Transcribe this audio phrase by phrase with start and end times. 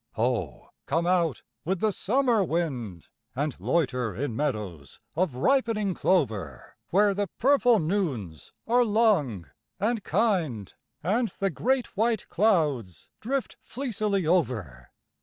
[0.13, 3.05] Ho, come out with the summer wind.
[3.35, 10.73] And loiter in meadows of ripening clover, Where the purple noons are long and kind.
[11.03, 14.89] And the great white clouds drift fleecily over.